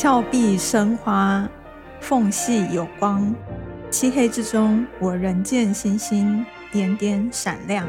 [0.00, 1.44] 峭壁生花，
[1.98, 3.34] 缝隙有光，
[3.90, 7.84] 漆黑之中，我仍见星星点点闪亮。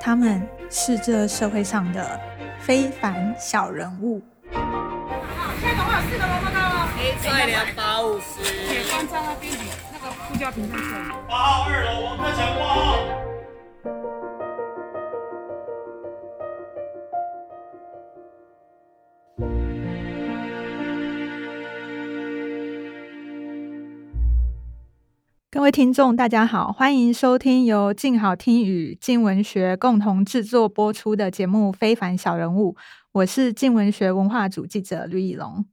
[0.00, 2.18] 他们是这社会上的
[2.58, 4.22] 非凡小人物。
[4.50, 6.88] 好，现在总共有四个萝卜糕哦。
[7.20, 8.40] 菜两百五十。
[8.66, 9.52] 铁观在那边，
[9.92, 10.86] 那个呼叫屏在这里。
[11.28, 12.96] 八号二楼王克强挂号。
[25.58, 32.74] 各位听众，大家好，欢迎收听由静好听与静文学共同制作播出的节目《非凡小人物》，
[33.10, 35.66] 我是静文学文化组记者吕以龙。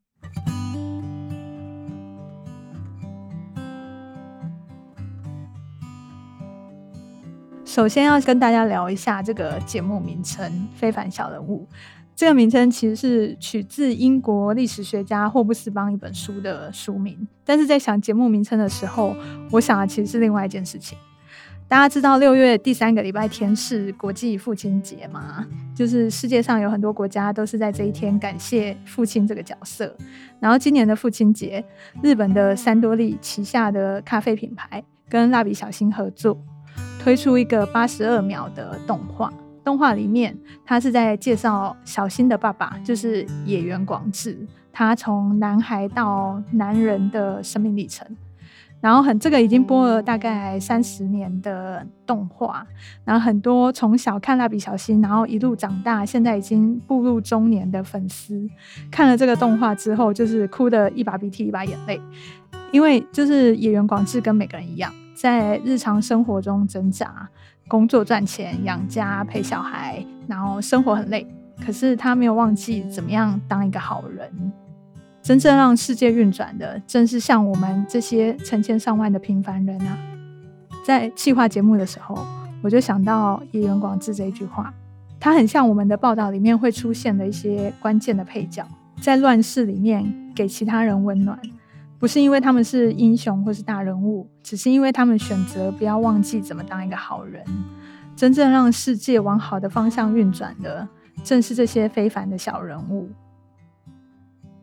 [7.63, 11.67] 首先要跟大家聊一下这个节目名称《非凡小人物》。
[12.15, 19.13] 这个名称其实是取自英国历史学家霍布斯邦一本书的书名，但是在想节目名称的时候，
[19.51, 20.97] 我想的其实是另外一件事情。
[21.67, 25.45] 大家知道六月第三个礼拜天是国际父亲节吗？
[25.75, 29.93] 就是世界上有很多国家都是在这一天感谢父亲这个角色。
[30.39, 31.65] 然后今年的父亲节，
[32.01, 36.39] 日本的三多利旗下的咖啡品牌跟蜡笔小新合作，
[36.99, 39.33] 推出一个八十二秒的动画。
[39.65, 44.37] 动画里面，他是在介绍小新的爸爸，就是野原广志，
[44.71, 48.07] 他从男孩到男人的生命历程。
[48.81, 52.63] 然后很这个已经播了大概三十年的动画，
[53.03, 58.47] 然后很多从小看蜡笔小新，然后一路长大，现在已经步入中年的粉丝，
[58.91, 61.99] 看了这个动画之后，就是哭得一把鼻涕一把眼泪，
[62.71, 67.27] 因为就是野原广志跟每个人一样，在日常生活中挣扎。
[67.67, 71.27] 工作赚钱养家陪小孩，然后生活很累，
[71.65, 74.51] 可是他没有忘记怎么样当一个好人。
[75.23, 79.97] 真正让世界运转的，正是像我们这些成千上万的平凡人啊！
[80.85, 82.15] 在企划节目的时候，
[82.61, 84.71] 我就想到野原广志这一句话，
[85.19, 88.63] 他很像我们的报道里面会出现的一些关键的配角，
[89.01, 91.39] 在乱世里面给其他人温暖。
[91.97, 97.43] 不是因为他们是英雄或是大人物，只是因为他们选择不要忘记怎么当一个好人。
[98.15, 100.87] 真正让世界往好的方向运转的，
[101.23, 103.09] 正是这些非凡的小人物。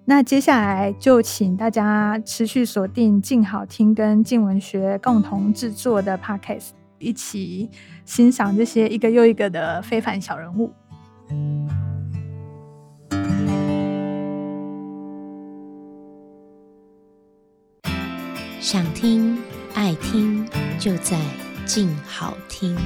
[0.04, 7.70] 那接下来就请大家持续锁定静好听跟静文学共同制作的 Podcast，一起
[8.04, 10.72] 欣赏这些一个又一个的非凡小人物。
[18.62, 19.36] 想听、
[19.74, 21.18] 爱听，就在
[21.66, 22.76] 静好听。